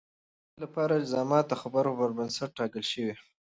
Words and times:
د 0.03 0.03
سولې 0.03 0.61
لپاره 0.63 0.93
الزامات 1.01 1.45
د 1.49 1.53
خبرو 1.61 1.97
پر 1.99 2.09
بنسټ 2.17 2.49
ټاکل 2.57 2.83
شوي. 2.91 3.13